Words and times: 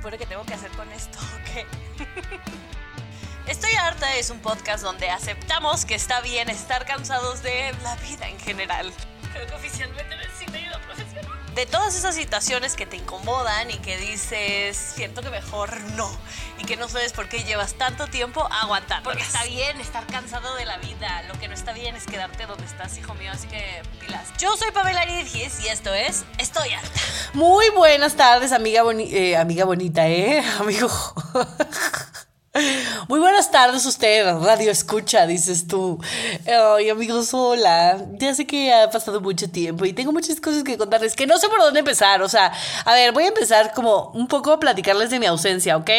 supone 0.00 0.16
que 0.16 0.24
tengo 0.24 0.44
que 0.44 0.54
hacer 0.54 0.70
con 0.70 0.90
esto? 0.92 1.18
¿Qué? 1.52 1.66
Estoy 3.46 3.72
harta 3.72 4.16
es 4.16 4.30
un 4.30 4.38
podcast 4.40 4.82
donde 4.82 5.10
aceptamos 5.10 5.84
que 5.84 5.94
está 5.94 6.22
bien 6.22 6.48
estar 6.48 6.86
cansados 6.86 7.42
de 7.42 7.74
la 7.82 7.96
vida 7.96 8.26
en 8.26 8.38
general. 8.38 8.90
Creo 9.32 9.46
que 9.46 9.54
oficialmente 9.54 10.16
profesional. 10.16 10.29
De 11.54 11.66
todas 11.66 11.96
esas 11.96 12.14
situaciones 12.14 12.76
que 12.76 12.86
te 12.86 12.96
incomodan 12.96 13.70
y 13.70 13.78
que 13.78 13.96
dices, 13.98 14.76
siento 14.76 15.20
que 15.20 15.30
mejor 15.30 15.80
no. 15.96 16.10
Y 16.58 16.64
que 16.64 16.76
no 16.76 16.88
sabes 16.88 17.12
por 17.12 17.28
qué 17.28 17.42
llevas 17.42 17.74
tanto 17.74 18.06
tiempo 18.06 18.46
aguantando. 18.50 19.04
Porque 19.04 19.22
está 19.22 19.44
bien 19.44 19.80
estar 19.80 20.06
cansado 20.06 20.54
de 20.56 20.66
la 20.66 20.78
vida. 20.78 21.22
Lo 21.28 21.38
que 21.40 21.48
no 21.48 21.54
está 21.54 21.72
bien 21.72 21.96
es 21.96 22.06
quedarte 22.06 22.46
donde 22.46 22.64
estás, 22.66 22.96
hijo 22.98 23.14
mío. 23.14 23.30
Así 23.32 23.48
que 23.48 23.82
pilas. 23.98 24.28
Yo 24.38 24.56
soy 24.56 24.70
Pamela 24.70 25.00
Aridgis 25.02 25.60
y 25.64 25.68
esto 25.68 25.92
es 25.92 26.24
Estoy 26.38 26.70
harta. 26.70 27.00
Muy 27.32 27.68
buenas 27.70 28.14
tardes, 28.14 28.52
amiga, 28.52 28.82
boni 28.82 29.14
eh, 29.14 29.36
amiga 29.36 29.64
bonita, 29.64 30.06
¿eh? 30.08 30.42
Amigo. 30.60 30.88
Muy 33.08 33.18
buenas 33.18 33.50
tardes 33.50 33.86
usted, 33.86 34.24
radio 34.40 34.70
escucha, 34.70 35.26
dices 35.26 35.66
tú. 35.66 35.98
Ay, 36.46 36.90
amigos, 36.90 37.32
hola. 37.32 38.04
Ya 38.18 38.34
sé 38.34 38.46
que 38.46 38.72
ha 38.72 38.90
pasado 38.90 39.20
mucho 39.20 39.50
tiempo 39.50 39.84
y 39.84 39.92
tengo 39.92 40.12
muchas 40.12 40.40
cosas 40.40 40.62
que 40.62 40.76
contarles 40.76 41.14
que 41.14 41.26
no 41.26 41.38
sé 41.38 41.48
por 41.48 41.60
dónde 41.60 41.80
empezar. 41.80 42.22
O 42.22 42.28
sea, 42.28 42.52
a 42.84 42.94
ver, 42.94 43.12
voy 43.12 43.24
a 43.24 43.28
empezar 43.28 43.72
como 43.72 44.10
un 44.10 44.26
poco 44.26 44.52
a 44.52 44.60
platicarles 44.60 45.10
de 45.10 45.18
mi 45.18 45.26
ausencia, 45.26 45.76
¿ok? 45.76 45.90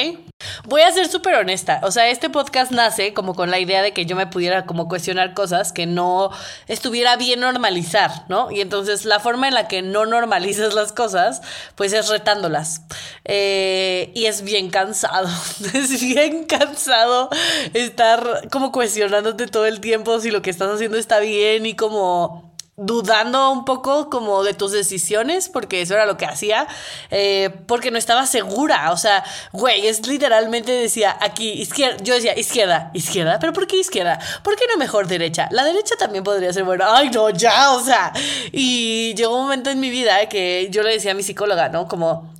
Voy 0.65 0.81
a 0.81 0.91
ser 0.91 1.07
súper 1.07 1.35
honesta. 1.35 1.79
O 1.83 1.91
sea, 1.91 2.09
este 2.09 2.29
podcast 2.29 2.71
nace 2.71 3.13
como 3.13 3.33
con 3.33 3.49
la 3.49 3.59
idea 3.59 3.81
de 3.81 3.93
que 3.93 4.05
yo 4.05 4.15
me 4.15 4.27
pudiera 4.27 4.65
como 4.65 4.87
cuestionar 4.87 5.33
cosas 5.33 5.71
que 5.71 5.87
no 5.87 6.29
estuviera 6.67 7.15
bien 7.15 7.39
normalizar, 7.39 8.25
¿no? 8.29 8.51
Y 8.51 8.61
entonces 8.61 9.05
la 9.05 9.19
forma 9.19 9.47
en 9.47 9.55
la 9.55 9.67
que 9.67 9.81
no 9.81 10.05
normalizas 10.05 10.73
las 10.73 10.91
cosas, 10.91 11.41
pues 11.75 11.93
es 11.93 12.09
retándolas. 12.09 12.83
Eh, 13.25 14.11
y 14.13 14.25
es 14.25 14.43
bien 14.43 14.69
cansado. 14.69 15.29
Es 15.73 16.01
bien 16.01 16.45
cansado 16.45 17.29
estar 17.73 18.49
como 18.51 18.71
cuestionándote 18.71 19.47
todo 19.47 19.65
el 19.65 19.79
tiempo 19.79 20.19
si 20.19 20.31
lo 20.31 20.41
que 20.41 20.49
estás 20.49 20.69
haciendo 20.69 20.97
está 20.97 21.19
bien 21.19 21.65
y 21.65 21.75
como 21.75 22.50
dudando 22.83 23.51
un 23.51 23.63
poco 23.63 24.09
como 24.09 24.43
de 24.43 24.55
tus 24.55 24.71
decisiones, 24.71 25.49
porque 25.49 25.81
eso 25.81 25.93
era 25.93 26.05
lo 26.07 26.17
que 26.17 26.25
hacía, 26.25 26.67
eh, 27.11 27.51
porque 27.67 27.91
no 27.91 27.97
estaba 27.99 28.25
segura, 28.25 28.91
o 28.91 28.97
sea, 28.97 29.23
güey, 29.51 29.85
es 29.85 30.07
literalmente 30.07 30.71
decía 30.71 31.15
aquí, 31.21 31.51
izquierda, 31.51 31.97
yo 32.03 32.15
decía 32.15 32.37
izquierda, 32.37 32.89
izquierda, 32.93 33.37
pero 33.39 33.53
¿por 33.53 33.67
qué 33.67 33.77
izquierda? 33.77 34.19
¿Por 34.43 34.55
qué 34.55 34.65
no 34.71 34.77
mejor 34.77 35.07
derecha? 35.07 35.47
La 35.51 35.63
derecha 35.63 35.95
también 35.99 36.23
podría 36.23 36.51
ser 36.51 36.63
buena, 36.63 36.95
ay 36.95 37.11
no, 37.11 37.29
ya, 37.29 37.73
o 37.73 37.83
sea, 37.83 38.13
y 38.51 39.13
llegó 39.13 39.35
un 39.37 39.43
momento 39.43 39.69
en 39.69 39.79
mi 39.79 39.91
vida 39.91 40.27
que 40.27 40.67
yo 40.71 40.81
le 40.81 40.91
decía 40.91 41.11
a 41.11 41.15
mi 41.15 41.23
psicóloga, 41.23 41.69
¿no? 41.69 41.87
Como, 41.87 42.33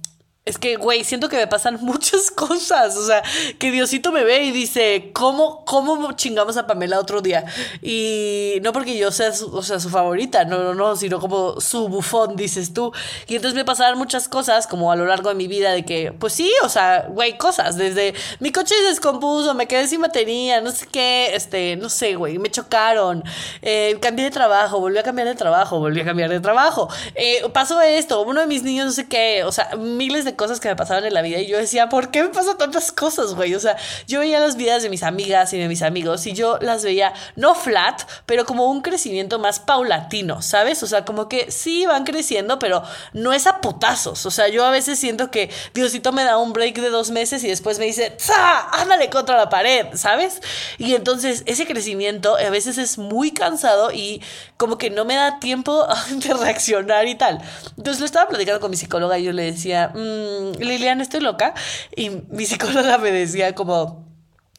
es 0.44 0.58
que, 0.58 0.76
güey, 0.76 1.04
siento 1.04 1.30
que 1.30 1.38
me 1.38 1.46
pasan 1.46 1.78
muchas 1.82 2.32
cosas. 2.32 2.98
O 2.98 3.06
sea, 3.06 3.22
que 3.60 3.70
Diosito 3.70 4.12
me 4.12 4.24
ve 4.24 4.44
y 4.44 4.52
dice, 4.52 5.12
¿cómo, 5.14 5.64
cómo 5.66 6.14
chingamos 6.14 6.58
a 6.58 6.66
Pamela 6.66 7.00
otro 7.00 7.22
día? 7.22 7.46
Y 7.82 8.56
no 8.64 8.74
porque 8.74 8.98
yo 8.98 9.12
sea 9.12 9.34
su, 9.34 9.56
o 9.56 9.62
sea, 9.62 9.80
su 9.80 9.90
favorita, 9.90 10.46
no, 10.46 10.64
no, 10.64 10.74
no, 10.74 10.96
sino 10.96 11.20
como 11.20 11.62
su 11.62 11.88
bufón, 11.88 12.36
dices 12.36 12.74
tú. 12.74 12.92
Y 13.28 13.36
entonces 13.36 13.56
me 13.56 13.66
pasaron 13.66 14.00
muchas 14.00 14.28
cosas, 14.28 14.66
como 14.66 14.92
a 14.92 14.96
lo 14.96 15.06
largo 15.06 15.30
de 15.30 15.36
mi 15.36 15.48
vida, 15.48 15.72
de 15.74 15.86
que, 15.86 16.12
pues 16.12 16.34
sí, 16.34 16.52
o 16.64 16.70
sea, 16.70 17.08
güey, 17.10 17.38
cosas. 17.38 17.78
Desde 17.78 18.16
mi 18.40 18.52
coche 18.52 18.74
se 18.76 18.88
descompuso, 18.90 19.54
me 19.54 19.68
quedé 19.68 19.88
sin 19.88 20.02
batería, 20.02 20.60
no 20.62 20.72
sé 20.72 20.88
qué, 20.88 21.36
este, 21.36 21.76
no 21.76 21.90
sé, 21.90 22.16
güey, 22.16 22.40
me 22.40 22.50
chocaron, 22.50 23.24
eh, 23.62 23.96
cambié 24.02 24.26
de 24.26 24.32
trabajo, 24.32 24.80
volví 24.80 24.98
a 24.98 25.04
cambiar 25.04 25.28
de 25.28 25.36
trabajo, 25.36 25.78
volví 25.78 26.02
a 26.02 26.06
cambiar 26.06 26.32
de 26.32 26.40
trabajo. 26.40 26.90
Eh, 27.14 27.44
pasó 27.54 27.80
esto, 27.82 28.24
uno 28.24 28.42
de 28.42 28.48
mis 28.48 28.64
niños, 28.64 28.88
no 28.88 28.92
sé 28.92 29.08
qué, 29.08 29.44
o 29.44 29.52
sea, 29.52 29.76
miles 29.78 30.26
de 30.26 30.31
cosas 30.36 30.60
que 30.60 30.70
me 30.70 30.76
pasaban 30.76 31.06
en 31.06 31.14
la 31.14 31.22
vida 31.22 31.40
y 31.40 31.48
yo 31.48 31.58
decía, 31.58 31.90
¿por 31.90 32.12
qué 32.12 32.24
me 32.24 32.30
pasan 32.30 32.58
tantas 32.58 32.92
cosas, 32.92 33.34
güey? 33.36 33.56
O 33.56 33.60
sea, 33.60 33.78
yo 34.08 34.20
veía 34.20 34.40
las 34.40 34.56
vidas 34.56 34.84
de 34.84 34.90
mis 34.90 35.04
amigas 35.04 35.54
y 35.54 35.58
de 35.58 35.68
mis 35.68 35.82
amigos 35.82 36.26
y 36.28 36.34
yo 36.34 36.58
las 36.62 36.84
veía 36.84 37.14
no 37.36 37.56
flat, 37.56 38.04
pero 38.26 38.46
como 38.46 38.66
un 38.66 38.82
crecimiento 38.82 39.40
más 39.40 39.60
paulatino, 39.60 40.42
¿sabes? 40.42 40.84
O 40.84 40.88
sea, 40.88 41.06
como 41.06 41.30
que 41.30 41.52
sí 41.52 41.86
van 41.86 42.04
creciendo, 42.04 42.60
pero 42.60 42.84
no 43.14 43.34
es 43.34 43.48
a 43.48 43.62
putazos. 43.62 44.26
O 44.26 44.32
sea, 44.32 44.48
yo 44.48 44.66
a 44.66 44.72
veces 44.72 45.00
siento 45.00 45.32
que 45.32 45.50
Diosito 45.74 46.12
me 46.12 46.24
da 46.24 46.38
un 46.38 46.54
break 46.54 46.76
de 46.76 46.90
dos 46.90 47.12
meses 47.12 47.44
y 47.44 47.48
después 47.48 47.80
me 47.80 47.86
dice, 47.86 48.16
¡Za! 48.20 48.70
¡Ándale 48.82 49.10
contra 49.10 49.38
la 49.38 49.50
pared! 49.50 49.88
¿Sabes? 49.94 50.42
Y 50.78 50.96
entonces 50.96 51.44
ese 51.46 51.66
crecimiento 51.66 52.38
a 52.38 52.50
veces 52.50 52.78
es 52.78 52.98
muy 52.98 53.32
cansado 53.32 53.92
y 53.92 54.22
como 54.58 54.78
que 54.78 54.90
no 54.90 55.06
me 55.06 55.16
da 55.16 55.40
tiempo 55.40 55.86
de 56.10 56.34
reaccionar 56.34 57.08
y 57.08 57.16
tal. 57.16 57.42
Entonces 57.78 58.00
lo 58.00 58.06
estaba 58.06 58.30
platicando 58.30 58.60
con 58.60 58.72
mi 58.72 58.78
psicóloga 58.78 59.18
y 59.18 59.24
yo 59.24 59.32
le 59.32 59.44
decía, 59.44 59.92
mmm, 59.94 60.21
Liliana, 60.60 61.04
estoy 61.04 61.22
loca. 61.22 61.54
Y 61.96 62.10
mi 62.30 62.46
psicóloga 62.46 62.98
me 62.98 63.12
decía 63.12 63.56
como, 63.56 64.11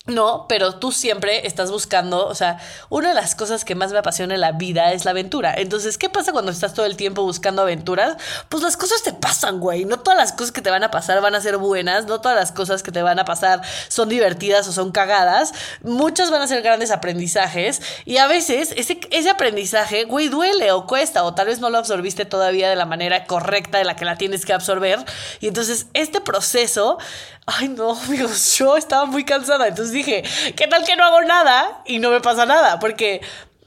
no, 0.06 0.46
pero 0.48 0.74
tú 0.80 0.90
siempre 0.90 1.46
estás 1.46 1.70
buscando, 1.70 2.26
o 2.26 2.34
sea, 2.34 2.58
una 2.88 3.10
de 3.10 3.14
las 3.14 3.36
cosas 3.36 3.64
que 3.64 3.76
más 3.76 3.92
me 3.92 3.98
apasiona 3.98 4.34
en 4.34 4.40
la 4.40 4.50
vida 4.50 4.92
es 4.92 5.04
la 5.04 5.12
aventura. 5.12 5.54
Entonces, 5.56 5.96
¿qué 5.96 6.10
pasa 6.10 6.32
cuando 6.32 6.50
estás 6.50 6.74
todo 6.74 6.86
el 6.86 6.96
tiempo 6.96 7.22
buscando 7.22 7.62
aventuras? 7.62 8.16
Pues 8.48 8.64
las 8.64 8.76
cosas 8.76 9.04
te 9.04 9.12
pasan, 9.12 9.60
güey. 9.60 9.84
No 9.84 10.00
todas 10.00 10.18
las 10.18 10.32
cosas 10.32 10.50
que 10.50 10.60
te 10.60 10.70
van 10.70 10.82
a 10.82 10.90
pasar 10.90 11.20
van 11.20 11.36
a 11.36 11.40
ser 11.40 11.56
buenas, 11.56 12.06
no 12.06 12.20
todas 12.20 12.36
las 12.36 12.50
cosas 12.50 12.82
que 12.82 12.90
te 12.90 13.00
van 13.00 13.20
a 13.20 13.24
pasar 13.24 13.62
son 13.86 14.08
divertidas 14.08 14.66
o 14.66 14.72
son 14.72 14.90
cagadas. 14.90 15.52
Muchas 15.82 16.32
van 16.32 16.42
a 16.42 16.48
ser 16.48 16.62
grandes 16.62 16.90
aprendizajes 16.90 17.80
y 18.04 18.16
a 18.16 18.26
veces 18.26 18.74
ese, 18.76 18.98
ese 19.12 19.30
aprendizaje, 19.30 20.02
güey, 20.02 20.26
duele 20.26 20.72
o 20.72 20.88
cuesta 20.88 21.22
o 21.22 21.34
tal 21.34 21.46
vez 21.46 21.60
no 21.60 21.70
lo 21.70 21.78
absorbiste 21.78 22.24
todavía 22.24 22.68
de 22.68 22.74
la 22.74 22.86
manera 22.86 23.24
correcta 23.26 23.78
de 23.78 23.84
la 23.84 23.94
que 23.94 24.04
la 24.04 24.18
tienes 24.18 24.44
que 24.46 24.52
absorber. 24.52 24.98
Y 25.38 25.46
entonces, 25.46 25.86
este 25.94 26.20
proceso 26.20 26.98
ay 27.46 27.68
no, 27.68 27.92
amigos, 28.06 28.56
yo 28.58 28.76
estaba 28.76 29.06
muy 29.06 29.24
cansada. 29.24 29.68
Entonces 29.68 29.92
dije, 29.92 30.22
¿qué 30.56 30.66
tal 30.66 30.84
que 30.84 30.96
no 30.96 31.04
hago 31.04 31.22
nada 31.22 31.82
y 31.86 31.98
no 31.98 32.10
me 32.10 32.20
pasa 32.20 32.46
nada? 32.46 32.78
Porque 32.78 33.20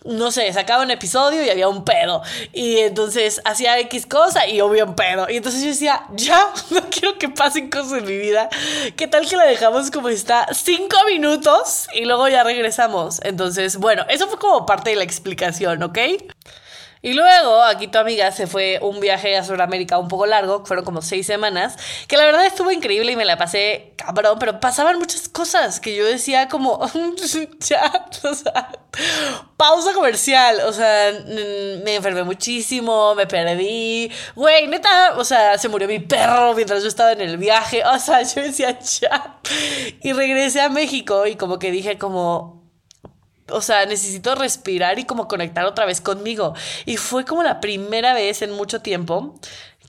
no 0.06 0.32
sé, 0.32 0.54
sacaba 0.54 0.84
un 0.84 0.92
episodio 0.92 1.44
y 1.44 1.50
había 1.50 1.68
un 1.68 1.84
pedo. 1.84 2.22
Y 2.54 2.78
entonces 2.78 3.42
hacía 3.44 3.80
X 3.80 4.06
cosa 4.06 4.48
y 4.48 4.60
había 4.60 4.86
un 4.86 4.96
pedo. 4.96 5.28
Y 5.30 5.38
entonces 5.38 5.62
yo 5.62 5.70
decía, 5.70 6.04
ya, 6.14 6.40
no 6.70 6.82
quiero 6.90 7.18
que 7.18 7.30
pasen 7.30 7.70
cosas 7.70 8.00
en 8.00 8.06
mi 8.06 8.18
vida. 8.18 8.50
¿Qué 8.96 9.08
tal 9.08 9.28
que 9.28 9.36
la 9.36 9.46
dejamos 9.46 9.92
como 9.92 10.10
está 10.10 10.48
cinco 10.54 10.98
minutos 11.08 11.88
y 11.94 12.06
luego 12.06 12.28
ya 12.28 12.44
regresamos? 12.44 13.20
Entonces, 13.24 13.78
bueno, 13.78 14.06
eso 14.10 14.28
fue 14.28 14.38
como 14.38 14.66
parte 14.66 14.92
de 14.92 14.98
la 14.98 15.04
explicación, 15.04 15.82
¿ok? 15.82 15.98
Y 17.06 17.14
luego, 17.14 17.62
aquí 17.62 17.88
tu 17.88 18.00
amiga 18.00 18.32
se 18.32 18.48
fue 18.48 18.80
un 18.82 19.00
viaje 19.00 19.38
a 19.38 19.44
Sudamérica 19.44 20.00
un 20.00 20.08
poco 20.08 20.26
largo, 20.26 20.66
fueron 20.66 20.84
como 20.84 21.04
seis 21.04 21.28
semanas, 21.28 21.78
que 22.08 22.18
la 22.18 22.26
verdad 22.26 22.44
estuvo 22.48 22.72
increíble 22.72 23.12
y 23.12 23.16
me 23.16 23.26
la 23.26 23.38
pasé 23.38 23.94
cabrón, 23.96 24.40
pero 24.40 24.60
pasaban 24.60 24.98
muchas 24.98 25.30
cosas 25.30 25.80
que 25.80 25.96
yo 25.96 26.04
decía 26.04 26.50
como, 26.50 26.80
ya, 27.60 28.08
o 28.24 28.34
sea, 28.34 28.72
pausa 29.56 29.94
comercial, 29.94 30.62
o 30.62 30.74
sea, 30.74 31.12
me 31.84 31.94
enfermé 31.94 32.24
muchísimo, 32.24 33.14
me 33.14 33.28
perdí, 33.28 34.12
güey, 34.34 34.66
neta, 34.66 35.14
o 35.16 35.24
sea, 35.24 35.60
se 35.60 35.70
murió 35.70 35.88
mi 35.88 36.00
perro 36.00 36.56
mientras 36.56 36.82
yo 36.82 36.88
estaba 36.88 37.12
en 37.12 37.22
el 37.22 37.38
viaje, 37.38 37.84
o 37.86 38.00
sea, 38.00 38.24
yo 38.24 38.42
decía, 38.42 38.80
ya, 38.80 39.42
y 40.02 40.12
regresé 40.12 40.60
a 40.60 40.70
México 40.70 41.28
y 41.28 41.36
como 41.36 41.60
que 41.60 41.70
dije 41.70 42.00
como, 42.00 42.65
o 43.50 43.62
sea, 43.62 43.86
necesito 43.86 44.36
respirar 44.36 44.98
y 45.00 45.06
como 45.06 45.28
conectar 45.28 45.66
otra 45.66 45.86
vez 45.86 46.02
conmigo. 46.02 46.54
Y 46.86 46.98
fue 46.98 47.26
como 47.26 47.44
la 47.44 47.62
primera 47.62 48.14
vez 48.14 48.42
en 48.42 48.52
mucho 48.52 48.82
tiempo 48.82 49.36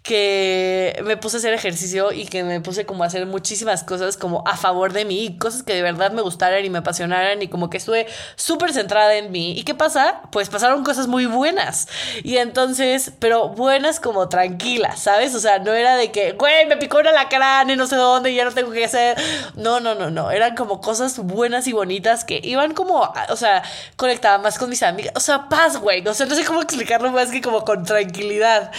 que 0.07 1.03
me 1.05 1.17
puse 1.17 1.37
a 1.37 1.39
hacer 1.39 1.53
ejercicio 1.53 2.13
y 2.13 2.27
que 2.27 2.45
me 2.45 2.61
puse 2.61 2.87
como 2.87 3.03
a 3.03 3.09
hacer 3.09 3.27
muchísimas 3.27 3.83
cosas 3.83 4.17
como 4.17 4.45
a 4.47 4.57
favor 4.57 4.93
de 4.93 5.05
mí, 5.05 5.37
cosas 5.37 5.65
que 5.65 5.75
de 5.75 5.83
verdad 5.83 6.13
me 6.13 6.23
gustaran 6.23 6.65
y 6.65 6.71
me 6.71 6.79
apasionaran 6.79 7.43
y 7.43 7.49
como 7.49 7.71
que 7.71 7.79
estuve 7.79 8.07
súper 8.37 8.73
centrada 8.73 9.17
en 9.17 9.33
mí. 9.33 9.59
¿Y 9.59 9.65
qué 9.65 9.75
pasa? 9.75 10.23
Pues 10.31 10.49
pasaron 10.49 10.85
cosas 10.85 11.09
muy 11.09 11.27
buenas. 11.27 11.89
Y 12.23 12.37
entonces, 12.37 13.13
pero 13.19 13.49
buenas 13.49 13.99
como 13.99 14.29
tranquilas, 14.29 15.01
¿sabes? 15.01 15.35
O 15.35 15.41
sea, 15.41 15.59
no 15.59 15.73
era 15.73 15.97
de 15.97 16.13
que, 16.13 16.33
güey, 16.33 16.67
me 16.67 16.77
picó 16.77 16.99
una 16.99 17.11
lacrán 17.11 17.69
y 17.69 17.75
no 17.75 17.89
sé 17.89 17.97
dónde 17.97 18.31
y 18.31 18.37
ya 18.37 18.45
no 18.45 18.53
tengo 18.53 18.71
que 18.71 18.85
hacer. 18.85 19.19
No, 19.57 19.81
no, 19.81 19.97
no, 19.97 20.11
no. 20.11 20.31
Eran 20.31 20.55
como 20.55 20.81
cosas 20.81 21.19
buenas 21.19 21.67
y 21.67 21.73
bonitas 21.73 22.25
que 22.25 22.41
iban 22.45 22.75
como, 22.75 23.13
o 23.29 23.37
sea, 23.37 23.65
conectaba 23.97 24.39
más 24.39 24.57
con 24.57 24.71
mis 24.71 24.85
amigas. 24.85 25.15
O 25.17 25.21
sea, 25.21 25.49
paz, 25.49 25.79
güey. 25.79 26.07
O 26.07 26.15
sea, 26.15 26.27
no 26.27 26.37
sé 26.37 26.45
cómo 26.45 26.63
explicarlo 26.63 27.11
más 27.11 27.33
que 27.33 27.41
como 27.41 27.65
con 27.65 27.85
tranquilidad. 27.85 28.71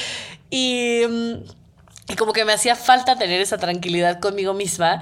Y, 0.49 1.03
y 2.07 2.15
como 2.17 2.33
que 2.33 2.45
me 2.45 2.53
hacía 2.53 2.75
falta 2.75 3.17
tener 3.17 3.41
esa 3.41 3.57
tranquilidad 3.57 4.19
conmigo 4.19 4.53
misma. 4.53 5.01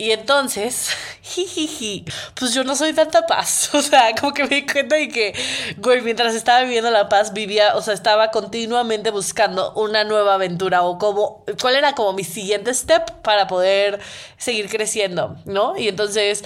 Y 0.00 0.12
entonces, 0.12 0.88
jijiji, 1.20 2.06
pues 2.34 2.54
yo 2.54 2.64
no 2.64 2.74
soy 2.74 2.94
tanta 2.94 3.26
paz. 3.26 3.68
O 3.74 3.82
sea, 3.82 4.14
como 4.18 4.32
que 4.32 4.44
me 4.44 4.56
di 4.56 4.66
cuenta 4.66 4.96
de 4.96 5.08
que, 5.08 5.34
güey, 5.76 6.00
mientras 6.00 6.34
estaba 6.34 6.62
viviendo 6.62 6.90
la 6.90 7.10
paz, 7.10 7.34
vivía, 7.34 7.76
o 7.76 7.82
sea, 7.82 7.92
estaba 7.92 8.30
continuamente 8.30 9.10
buscando 9.10 9.74
una 9.74 10.04
nueva 10.04 10.34
aventura 10.34 10.82
o 10.82 10.96
como, 10.96 11.44
cuál 11.60 11.76
era 11.76 11.94
como 11.94 12.14
mi 12.14 12.24
siguiente 12.24 12.72
step 12.72 13.10
para 13.22 13.46
poder 13.46 14.00
seguir 14.38 14.70
creciendo, 14.70 15.36
¿no? 15.44 15.76
Y 15.76 15.88
entonces 15.88 16.44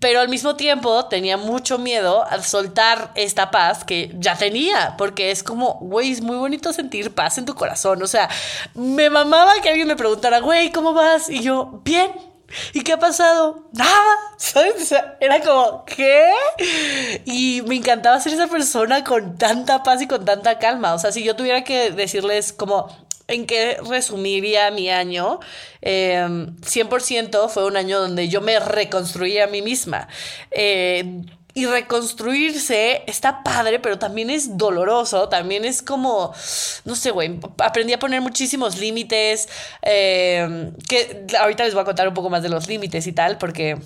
pero 0.00 0.20
al 0.20 0.28
mismo 0.28 0.56
tiempo 0.56 1.06
tenía 1.06 1.36
mucho 1.36 1.78
miedo 1.78 2.24
al 2.28 2.44
soltar 2.44 3.12
esta 3.14 3.50
paz 3.50 3.84
que 3.84 4.10
ya 4.18 4.36
tenía, 4.36 4.94
porque 4.98 5.30
es 5.30 5.42
como, 5.42 5.74
güey, 5.80 6.10
es 6.10 6.20
muy 6.20 6.36
bonito 6.36 6.72
sentir 6.72 7.14
paz 7.14 7.38
en 7.38 7.44
tu 7.44 7.54
corazón. 7.54 8.02
O 8.02 8.06
sea, 8.06 8.28
me 8.74 9.10
mamaba 9.10 9.52
que 9.62 9.68
alguien 9.68 9.88
me 9.88 9.96
preguntara, 9.96 10.40
güey, 10.40 10.72
¿cómo 10.72 10.92
vas? 10.92 11.28
Y 11.28 11.40
yo, 11.42 11.80
bien. 11.84 12.10
¿Y 12.72 12.82
qué 12.82 12.92
ha 12.92 12.98
pasado? 12.98 13.68
Nada, 13.72 14.14
¿sabes? 14.36 14.92
Era 15.20 15.40
como, 15.40 15.84
¿qué? 15.84 16.30
Y 17.24 17.62
me 17.66 17.76
encantaba 17.76 18.20
ser 18.20 18.34
esa 18.34 18.46
persona 18.48 19.04
con 19.04 19.36
tanta 19.38 19.82
paz 19.82 20.02
y 20.02 20.06
con 20.06 20.24
tanta 20.24 20.58
calma. 20.58 20.94
O 20.94 20.98
sea, 20.98 21.12
si 21.12 21.24
yo 21.24 21.36
tuviera 21.36 21.64
que 21.64 21.90
decirles 21.90 22.52
como, 22.52 22.88
¿En 23.28 23.46
qué 23.46 23.78
resumiría 23.88 24.70
mi 24.70 24.88
año? 24.88 25.40
100% 25.82 27.42
em, 27.42 27.48
fue 27.48 27.66
un 27.66 27.76
año 27.76 28.00
donde 28.00 28.28
yo 28.28 28.40
me 28.40 28.58
reconstruí 28.60 29.38
a 29.38 29.46
mí 29.46 29.62
misma. 29.62 30.08
Eh, 30.50 31.22
y 31.56 31.64
reconstruirse 31.64 33.02
está 33.06 33.42
padre, 33.42 33.78
pero 33.78 33.98
también 33.98 34.28
es 34.28 34.58
doloroso, 34.58 35.30
también 35.30 35.64
es 35.64 35.80
como, 35.80 36.34
no 36.84 36.94
sé, 36.94 37.10
güey, 37.12 37.40
aprendí 37.64 37.94
a 37.94 37.98
poner 37.98 38.20
muchísimos 38.20 38.76
límites, 38.78 39.48
em, 39.80 40.74
que 40.86 41.24
ahorita 41.40 41.64
les 41.64 41.72
voy 41.72 41.80
a 41.80 41.86
contar 41.86 42.08
un 42.08 42.12
poco 42.12 42.28
más 42.28 42.42
de 42.42 42.50
los 42.50 42.68
límites 42.68 43.06
y 43.06 43.12
tal, 43.12 43.38
porque 43.38 43.78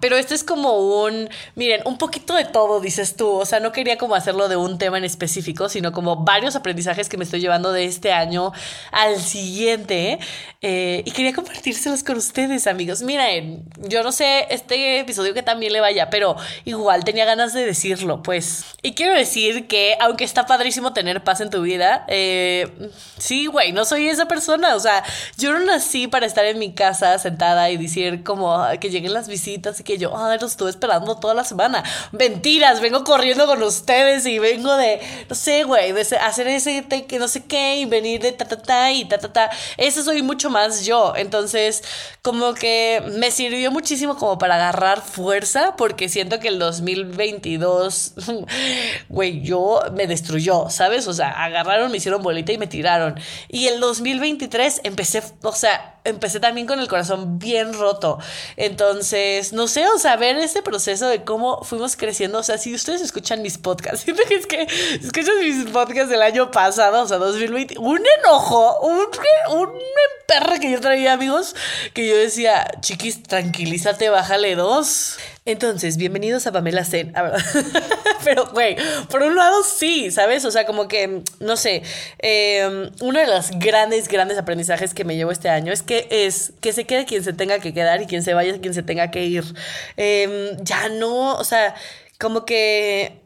pero 0.00 0.16
esto 0.16 0.34
es 0.34 0.44
como 0.44 1.02
un, 1.02 1.28
miren, 1.54 1.80
un 1.84 1.98
poquito 1.98 2.34
de 2.34 2.44
todo, 2.44 2.80
dices 2.80 3.16
tú. 3.16 3.30
O 3.30 3.46
sea, 3.46 3.58
no 3.58 3.72
quería 3.72 3.96
como 3.96 4.14
hacerlo 4.14 4.48
de 4.48 4.56
un 4.56 4.78
tema 4.78 4.98
en 4.98 5.04
específico, 5.04 5.68
sino 5.68 5.92
como 5.92 6.24
varios 6.24 6.56
aprendizajes 6.56 7.08
que 7.08 7.16
me 7.16 7.24
estoy 7.24 7.40
llevando 7.40 7.72
de 7.72 7.84
este 7.84 8.12
año 8.12 8.52
al 8.92 9.18
siguiente. 9.20 10.18
Eh, 10.60 11.02
y 11.04 11.10
quería 11.12 11.32
compartírselos 11.32 12.02
con 12.04 12.18
ustedes, 12.18 12.66
amigos. 12.66 13.02
Miren, 13.02 13.64
yo 13.88 14.02
no 14.02 14.12
sé 14.12 14.46
este 14.50 15.00
episodio 15.00 15.32
que 15.32 15.42
también 15.42 15.72
le 15.72 15.80
vaya, 15.80 16.10
pero 16.10 16.36
igual 16.64 17.04
tenía 17.04 17.24
ganas 17.24 17.54
de 17.54 17.64
decirlo, 17.64 18.22
pues. 18.22 18.64
Y 18.82 18.92
quiero 18.92 19.14
decir 19.14 19.68
que, 19.68 19.96
aunque 20.00 20.24
está 20.24 20.46
padrísimo 20.46 20.92
tener 20.92 21.24
paz 21.24 21.40
en 21.40 21.50
tu 21.50 21.62
vida, 21.62 22.04
eh, 22.08 22.90
sí, 23.16 23.46
güey, 23.46 23.72
no 23.72 23.84
soy 23.84 24.08
esa 24.08 24.28
persona. 24.28 24.76
O 24.76 24.80
sea, 24.80 25.02
yo 25.38 25.52
no 25.52 25.60
nací 25.60 26.08
para 26.08 26.26
estar 26.26 26.44
en 26.44 26.58
mi 26.58 26.74
casa 26.74 27.18
sentada 27.18 27.70
y 27.70 27.78
decir 27.78 28.22
como 28.22 28.64
que 28.80 28.90
lleguen 28.90 29.14
las 29.14 29.28
visitas 29.28 29.77
Así 29.78 29.84
que 29.84 29.96
yo, 29.96 30.12
ay, 30.18 30.40
los 30.40 30.50
estuve 30.50 30.70
esperando 30.70 31.20
toda 31.20 31.34
la 31.34 31.44
semana. 31.44 31.84
Mentiras, 32.10 32.80
vengo 32.80 33.04
corriendo 33.04 33.46
con 33.46 33.62
ustedes 33.62 34.26
y 34.26 34.40
vengo 34.40 34.74
de, 34.74 35.00
no 35.28 35.36
sé, 35.36 35.62
güey, 35.62 35.92
de 35.92 36.00
hacer 36.00 36.48
ese 36.48 36.84
que 37.06 37.20
no 37.20 37.28
sé 37.28 37.44
qué 37.44 37.76
y 37.76 37.84
venir 37.84 38.20
de 38.20 38.32
ta 38.32 38.44
ta 38.44 38.60
ta 38.60 38.90
y 38.90 39.04
ta 39.04 39.18
ta 39.18 39.32
ta. 39.32 39.50
Eso 39.76 40.02
soy 40.02 40.22
mucho 40.22 40.50
más 40.50 40.84
yo. 40.84 41.12
Entonces, 41.14 41.84
como 42.22 42.54
que 42.54 43.00
me 43.18 43.30
sirvió 43.30 43.70
muchísimo 43.70 44.16
como 44.16 44.36
para 44.36 44.56
agarrar 44.56 45.00
fuerza 45.00 45.76
porque 45.76 46.08
siento 46.08 46.40
que 46.40 46.48
el 46.48 46.58
2022, 46.58 48.14
güey, 49.08 49.42
yo 49.42 49.80
me 49.92 50.08
destruyó, 50.08 50.70
¿sabes? 50.70 51.06
O 51.06 51.12
sea, 51.12 51.30
agarraron, 51.44 51.92
me 51.92 51.98
hicieron 51.98 52.20
bolita 52.20 52.50
y 52.50 52.58
me 52.58 52.66
tiraron. 52.66 53.14
Y 53.46 53.68
el 53.68 53.78
2023 53.78 54.80
empecé, 54.82 55.22
o 55.42 55.52
sea, 55.52 56.00
empecé 56.02 56.40
también 56.40 56.66
con 56.66 56.80
el 56.80 56.88
corazón 56.88 57.38
bien 57.38 57.74
roto. 57.74 58.18
Entonces, 58.56 59.52
no 59.52 59.67
sé, 59.68 59.86
o 59.86 59.98
sea, 59.98 60.16
ver 60.16 60.36
ese 60.38 60.62
proceso 60.62 61.06
de 61.06 61.22
cómo 61.22 61.62
fuimos 61.62 61.96
creciendo. 61.96 62.38
O 62.38 62.42
sea, 62.42 62.58
si 62.58 62.74
ustedes 62.74 63.00
escuchan 63.00 63.42
mis 63.42 63.58
podcasts, 63.58 64.00
siento 64.04 64.22
que 64.28 64.34
es 64.34 64.46
que 64.46 64.66
escuchan 65.00 65.38
mis 65.40 65.70
podcasts 65.70 66.10
del 66.10 66.22
año 66.22 66.50
pasado, 66.50 67.02
o 67.02 67.06
sea, 67.06 67.18
2020, 67.18 67.78
un 67.78 68.00
enojo, 68.20 68.80
un, 68.80 69.06
un 69.50 69.68
perra 70.26 70.58
que 70.58 70.70
yo 70.70 70.80
traía, 70.80 71.12
amigos, 71.12 71.54
que 71.94 72.06
yo 72.08 72.16
decía, 72.16 72.66
chiquis, 72.80 73.22
tranquilízate, 73.22 74.10
bájale 74.10 74.54
dos. 74.56 75.16
Entonces, 75.48 75.96
bienvenidos 75.96 76.46
a 76.46 76.52
Pamela 76.52 76.84
Zen. 76.84 77.10
Ah, 77.16 77.32
Pero, 78.24 78.50
güey, 78.52 78.76
por 79.08 79.22
un 79.22 79.34
lado 79.34 79.62
sí, 79.62 80.10
¿sabes? 80.10 80.44
O 80.44 80.50
sea, 80.50 80.66
como 80.66 80.88
que, 80.88 81.22
no 81.40 81.56
sé, 81.56 81.82
em, 82.18 82.90
uno 83.00 83.18
de 83.18 83.26
los 83.26 83.52
grandes, 83.52 84.08
grandes 84.08 84.36
aprendizajes 84.36 84.92
que 84.92 85.04
me 85.04 85.16
llevo 85.16 85.30
este 85.30 85.48
año 85.48 85.72
es 85.72 85.82
que 85.82 86.06
es 86.10 86.52
que 86.60 86.74
se 86.74 86.84
quede 86.84 87.06
quien 87.06 87.24
se 87.24 87.32
tenga 87.32 87.60
que 87.60 87.72
quedar 87.72 88.02
y 88.02 88.06
quien 88.06 88.22
se 88.22 88.34
vaya 88.34 88.60
quien 88.60 88.74
se 88.74 88.82
tenga 88.82 89.10
que 89.10 89.24
ir. 89.24 89.42
Em, 89.96 90.54
ya 90.60 90.90
no, 90.90 91.36
o 91.36 91.44
sea, 91.44 91.74
como 92.20 92.44
que 92.44 93.22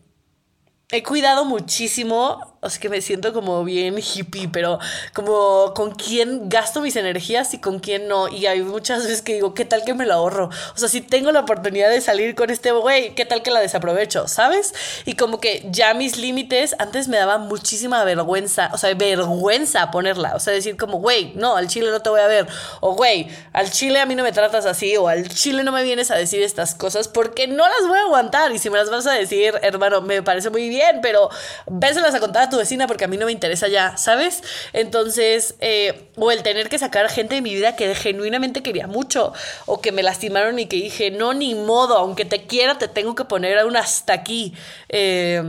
he 0.93 1.03
cuidado 1.03 1.45
muchísimo 1.45 2.52
sea 2.71 2.81
que 2.81 2.89
me 2.89 3.01
siento 3.01 3.33
como 3.33 3.65
bien 3.65 3.99
hippie, 3.99 4.49
pero 4.49 4.79
como 5.13 5.75
con 5.75 5.91
quién 5.91 6.49
gasto 6.49 6.81
mis 6.81 6.95
energías 6.95 7.53
y 7.55 7.59
con 7.59 7.81
quién 7.81 8.07
no. 8.07 8.29
Y 8.29 8.47
hay 8.47 8.63
muchas 8.63 9.03
veces 9.03 9.21
que 9.21 9.35
digo, 9.35 9.53
¿qué 9.53 9.65
tal 9.65 9.85
que 9.85 9.95
me 9.95 10.07
lo 10.07 10.15
ahorro? 10.15 10.49
O 10.75 10.79
sea, 10.79 10.89
si 10.89 11.01
tengo 11.01 11.33
la 11.33 11.41
oportunidad 11.41 11.91
de 11.91 12.01
salir 12.01 12.37
con 12.37 12.51
este 12.51 12.71
güey, 12.71 13.17
¿qué 13.17 13.25
tal 13.25 13.43
que 13.43 13.51
la 13.51 13.59
desaprovecho? 13.59 14.29
¿Sabes? 14.29 14.75
Y 15.07 15.15
como 15.15 15.41
que 15.41 15.67
ya 15.71 15.93
mis 15.95 16.19
límites, 16.19 16.77
antes 16.79 17.09
me 17.09 17.17
daba 17.17 17.39
muchísima 17.39 18.05
vergüenza, 18.05 18.71
o 18.73 18.79
sea, 18.79 18.95
vergüenza 18.95 19.91
ponerla. 19.91 20.37
O 20.37 20.41
sea, 20.41 20.53
decir 20.53 20.77
como, 20.77 21.01
güey, 21.01 21.33
no, 21.35 21.57
al 21.57 21.67
chile 21.67 21.91
no 21.91 22.01
te 22.01 22.11
voy 22.11 22.21
a 22.21 22.29
ver. 22.29 22.47
O, 22.81 22.95
güey, 22.95 23.29
al 23.53 23.73
chile 23.73 23.99
a 23.99 24.07
mí 24.07 24.15
no 24.15 24.23
me 24.23 24.31
tratas 24.31 24.67
así. 24.67 24.97
O 24.97 25.09
al 25.09 25.29
chile 25.29 25.65
no 25.65 25.73
me 25.73 25.83
vienes 25.83 26.13
a 26.13 26.15
decir 26.15 26.41
estas 26.43 26.77
cosas 26.77 27.09
porque 27.09 27.49
no 27.49 27.67
las 27.67 27.89
voy 27.89 27.99
a 27.99 28.03
aguantar. 28.03 28.53
Y 28.53 28.61
si 28.61 28.71
me 28.71 28.79
las 28.79 28.89
vas 28.89 29.09
a 29.09 29.13
decir, 29.13 29.59
hermano, 29.63 30.01
me 30.01 30.23
parece 30.23 30.49
muy 30.51 30.69
bien, 30.69 31.01
pero 31.03 31.29
véselas 31.67 32.15
a 32.15 32.21
contar 32.21 32.52
tu 32.53 32.59
vecina 32.59 32.87
porque 32.87 33.05
a 33.05 33.09
mí 33.09 33.17
no 33.17 33.27
me 33.27 33.33
interesa 33.33 33.67
ya, 33.67 33.97
¿sabes? 33.97 34.43
Entonces, 34.73 35.57
eh, 35.61 36.11
o 36.17 36.31
el 36.31 36.43
tener 36.43 36.69
que 36.69 36.79
sacar 36.79 37.09
gente 37.09 37.35
de 37.35 37.43
mi 37.43 37.55
vida 37.55 37.75
que 37.75 37.95
genuinamente 37.95 38.63
quería 38.63 38.87
mucho, 38.87 39.33
o 39.67 39.81
que 39.81 39.91
me 39.91 40.03
lastimaron 40.03 40.59
y 40.59 40.67
que 40.67 40.77
dije, 40.77 41.11
no, 41.11 41.35
ni 41.35 41.55
modo, 41.55 41.97
aunque 41.97 42.25
te 42.25 42.47
quiera, 42.47 42.79
te 42.79 42.89
tengo 42.89 43.15
que 43.15 43.25
poner 43.25 43.59
a 43.59 43.67
un 43.67 43.77
hasta 43.77 44.13
aquí. 44.13 44.55
Eh, 44.89 45.43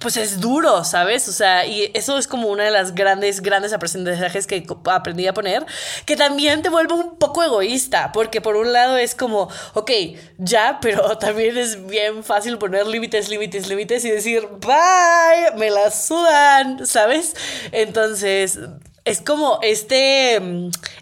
pues 0.00 0.16
es 0.16 0.40
duro, 0.40 0.84
¿sabes? 0.84 1.28
O 1.28 1.32
sea, 1.32 1.66
y 1.66 1.90
eso 1.94 2.16
es 2.16 2.26
como 2.26 2.48
una 2.48 2.64
de 2.64 2.70
las 2.70 2.94
grandes, 2.94 3.42
grandes 3.42 3.72
aprendizajes 3.72 4.46
que 4.46 4.66
aprendí 4.86 5.26
a 5.26 5.34
poner, 5.34 5.66
que 6.06 6.16
también 6.16 6.62
te 6.62 6.70
vuelve 6.70 6.94
un 6.94 7.18
poco 7.18 7.42
egoísta, 7.42 8.10
porque 8.12 8.40
por 8.40 8.56
un 8.56 8.72
lado 8.72 8.96
es 8.96 9.14
como, 9.14 9.48
ok, 9.74 9.90
ya, 10.38 10.78
pero 10.80 11.18
también 11.18 11.58
es 11.58 11.86
bien 11.86 12.24
fácil 12.24 12.56
poner 12.58 12.86
límites, 12.86 13.28
límites, 13.28 13.68
límites 13.68 14.04
y 14.04 14.10
decir, 14.10 14.48
bye, 14.60 15.58
me 15.58 15.70
la 15.70 15.90
sudan, 15.90 16.86
¿sabes? 16.86 17.36
Entonces, 17.70 18.58
es 19.04 19.20
como 19.20 19.58
este, 19.62 20.40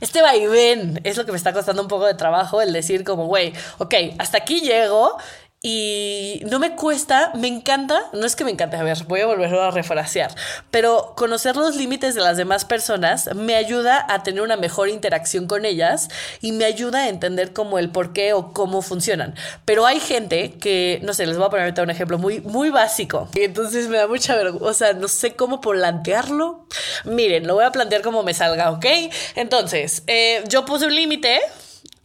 este 0.01 0.23
vaivén, 0.23 1.01
es 1.05 1.17
lo 1.17 1.25
que 1.25 1.33
me 1.33 1.39
está 1.39 1.53
costando 1.53 1.83
un 1.83 1.89
poco 1.89 2.07
de 2.07 2.15
trabajo, 2.15 2.61
el 2.61 2.73
decir 2.73 3.05
como, 3.05 3.27
güey, 3.27 3.53
ok, 3.79 3.95
hasta 4.19 4.39
aquí 4.39 4.61
llego 4.61 5.17
y 5.63 6.41
no 6.47 6.59
me 6.59 6.75
cuesta, 6.75 7.33
me 7.35 7.47
encanta, 7.47 8.01
no 8.15 8.25
es 8.25 8.35
que 8.35 8.47
me 8.47 8.51
encante, 8.51 8.79
a 8.79 8.83
ver, 8.83 9.05
voy 9.05 9.21
a 9.21 9.27
volverlo 9.27 9.63
a 9.63 9.71
refrasear, 9.71 10.35
pero 10.71 11.13
conocer 11.19 11.55
los 11.57 11.77
límites 11.77 12.15
de 12.15 12.23
las 12.23 12.39
demás 12.39 12.65
personas 12.65 13.35
me 13.35 13.57
ayuda 13.57 14.07
a 14.09 14.23
tener 14.23 14.41
una 14.41 14.57
mejor 14.57 14.89
interacción 14.89 15.47
con 15.47 15.67
ellas 15.67 16.09
y 16.41 16.53
me 16.53 16.65
ayuda 16.65 17.01
a 17.01 17.09
entender 17.09 17.53
cómo 17.53 17.79
el 17.79 17.91
por 17.91 18.15
qué 18.15 18.33
o 18.33 18.55
cómo 18.55 18.81
funcionan. 18.81 19.35
Pero 19.67 19.85
hay 19.85 20.01
gente 20.01 20.53
que, 20.53 20.99
no 21.03 21.13
sé, 21.13 21.27
les 21.27 21.37
voy 21.37 21.47
a 21.47 21.51
poner 21.51 21.65
ahorita 21.65 21.83
un 21.83 21.91
ejemplo 21.91 22.17
muy, 22.17 22.41
muy 22.41 22.71
básico. 22.71 23.29
Y 23.35 23.43
entonces 23.43 23.89
me 23.89 23.99
da 23.99 24.07
mucha 24.07 24.35
vergüenza, 24.37 24.67
o 24.67 24.73
sea, 24.73 24.93
no 24.95 25.09
sé 25.09 25.35
cómo 25.37 25.61
plantearlo. 25.61 26.67
Miren, 27.05 27.47
lo 27.47 27.55
voy 27.55 27.65
a 27.65 27.71
plantear 27.71 28.01
como 28.01 28.23
me 28.23 28.33
salga, 28.33 28.71
¿ok? 28.71 28.87
Entonces, 29.35 30.05
eh, 30.07 30.43
yo 30.49 30.65
puse 30.65 30.87
un 30.87 30.95
límite 30.95 31.39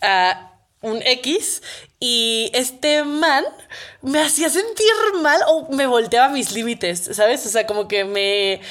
a 0.01 0.54
un 0.81 1.01
X 1.01 1.61
y 1.99 2.51
este 2.53 3.03
man 3.03 3.43
me 4.01 4.21
hacía 4.21 4.49
sentir 4.49 4.87
mal 5.21 5.41
o 5.47 5.69
me 5.71 5.87
volteaba 5.87 6.29
mis 6.29 6.51
límites, 6.51 7.09
¿sabes? 7.13 7.45
O 7.45 7.49
sea, 7.49 7.65
como 7.65 7.87
que 7.87 8.05
me, 8.05 8.61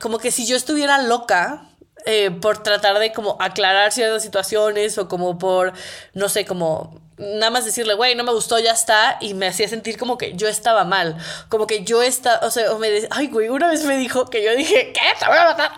como 0.00 0.18
que 0.18 0.30
si 0.30 0.46
yo 0.46 0.56
estuviera 0.56 0.98
loca 0.98 1.70
eh, 2.04 2.30
por 2.30 2.62
tratar 2.62 2.98
de 2.98 3.12
como 3.12 3.36
aclarar 3.40 3.92
ciertas 3.92 4.22
situaciones 4.22 4.98
o 4.98 5.08
como 5.08 5.38
por, 5.38 5.72
no 6.14 6.28
sé, 6.28 6.44
como 6.44 7.00
nada 7.18 7.50
más 7.50 7.64
decirle, 7.64 7.94
güey, 7.94 8.14
no 8.14 8.24
me 8.24 8.32
gustó, 8.32 8.58
ya 8.58 8.72
está, 8.72 9.16
y 9.20 9.34
me 9.34 9.46
hacía 9.46 9.68
sentir 9.68 9.96
como 9.96 10.18
que 10.18 10.34
yo 10.34 10.48
estaba 10.48 10.84
mal, 10.84 11.16
como 11.48 11.66
que 11.66 11.82
yo 11.82 12.02
estaba, 12.02 12.46
o 12.46 12.50
sea, 12.50 12.72
o 12.72 12.78
me 12.78 12.90
decía, 12.90 13.08
ay, 13.12 13.28
güey, 13.28 13.48
una 13.48 13.68
vez 13.68 13.84
me 13.84 13.96
dijo 13.96 14.26
que 14.26 14.44
yo 14.44 14.54
dije, 14.54 14.92
¿qué? 14.92 15.00
Te 15.18 15.26
voy 15.26 15.36
a. 15.36 15.72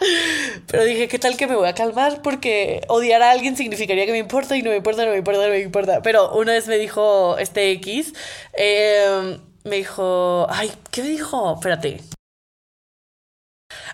Pero 0.66 0.84
dije, 0.84 1.08
¿qué 1.08 1.18
tal 1.18 1.36
que 1.36 1.46
me 1.46 1.54
voy 1.54 1.68
a 1.68 1.74
calmar? 1.74 2.22
Porque 2.22 2.80
odiar 2.88 3.22
a 3.22 3.30
alguien 3.30 3.56
significaría 3.56 4.06
que 4.06 4.12
me 4.12 4.18
importa 4.18 4.56
y 4.56 4.62
no 4.62 4.70
me 4.70 4.76
importa, 4.76 5.04
no 5.04 5.12
me 5.12 5.18
importa, 5.18 5.42
no 5.42 5.50
me 5.50 5.60
importa. 5.60 6.02
Pero 6.02 6.32
una 6.32 6.52
vez 6.52 6.66
me 6.66 6.76
dijo 6.76 7.38
este 7.38 7.70
X, 7.72 8.12
eh, 8.54 9.38
me 9.64 9.76
dijo, 9.76 10.46
ay, 10.50 10.72
¿qué 10.90 11.02
me 11.02 11.08
dijo? 11.08 11.54
Espérate. 11.54 12.00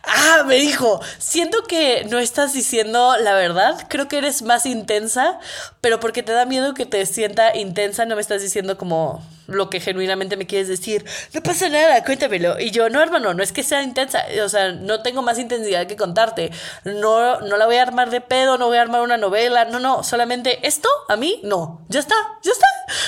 Ah, 0.04 0.44
me 0.46 0.56
dijo, 0.56 1.00
siento 1.18 1.64
que 1.64 2.04
no 2.08 2.18
estás 2.18 2.52
diciendo 2.52 3.16
la 3.20 3.34
verdad, 3.34 3.86
creo 3.88 4.06
que 4.06 4.18
eres 4.18 4.42
más 4.42 4.66
intensa, 4.66 5.40
pero 5.80 5.98
porque 5.98 6.22
te 6.22 6.32
da 6.32 6.46
miedo 6.46 6.74
que 6.74 6.86
te 6.86 7.04
sienta 7.06 7.56
intensa, 7.56 8.04
no 8.04 8.14
me 8.14 8.20
estás 8.20 8.42
diciendo 8.42 8.78
como 8.78 9.22
lo 9.46 9.70
que 9.70 9.80
genuinamente 9.80 10.36
me 10.36 10.46
quieres 10.46 10.68
decir. 10.68 11.04
No 11.32 11.42
pasa 11.42 11.68
nada, 11.68 12.02
cuéntamelo. 12.04 12.58
Y 12.60 12.70
yo, 12.70 12.88
no, 12.88 13.02
hermano, 13.02 13.34
no 13.34 13.42
es 13.42 13.52
que 13.52 13.62
sea 13.62 13.82
intensa, 13.82 14.24
o 14.44 14.48
sea, 14.48 14.72
no 14.72 15.02
tengo 15.02 15.22
más 15.22 15.38
intensidad 15.38 15.86
que 15.86 15.96
contarte. 15.96 16.50
No, 16.84 17.40
no 17.40 17.56
la 17.56 17.66
voy 17.66 17.76
a 17.76 17.82
armar 17.82 18.10
de 18.10 18.20
pedo, 18.20 18.58
no 18.58 18.68
voy 18.68 18.78
a 18.78 18.82
armar 18.82 19.02
una 19.02 19.16
novela, 19.16 19.64
no, 19.64 19.80
no, 19.80 20.02
solamente 20.02 20.66
esto, 20.66 20.88
a 21.08 21.16
mí, 21.16 21.40
no. 21.42 21.84
Ya 21.88 22.00
está, 22.00 22.14
ya 22.42 22.52
está 22.52 22.66